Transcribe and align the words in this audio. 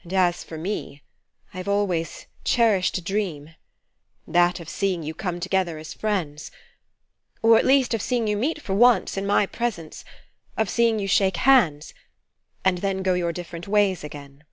And 0.03 0.13
as 0.15 0.43
for 0.43 0.57
me, 0.57 1.03
I 1.53 1.57
have 1.57 1.67
always 1.67 2.25
cherished 2.43 2.97
a 2.97 3.03
dream 3.03 3.53
that 4.27 4.59
of 4.59 4.67
seeing 4.67 5.03
you 5.03 5.13
come 5.13 5.39
together 5.39 5.77
as 5.77 5.93
friends 5.93 6.49
or 7.43 7.59
at 7.59 7.67
least 7.67 7.93
of 7.93 8.01
seeing 8.01 8.25
you 8.27 8.35
meet 8.35 8.59
for 8.59 8.73
once 8.73 9.15
in 9.15 9.27
my 9.27 9.45
presence 9.45 10.03
of 10.57 10.71
seeing 10.71 10.97
you 10.97 11.07
shake 11.07 11.37
hands 11.37 11.93
and 12.65 12.79
then 12.79 13.03
go 13.03 13.13
your 13.13 13.31
different 13.31 13.67
ways 13.67 14.03
again. 14.03 14.39